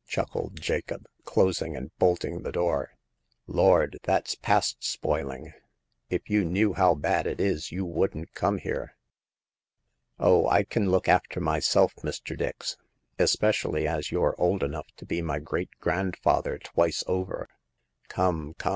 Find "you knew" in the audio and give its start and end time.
6.28-6.72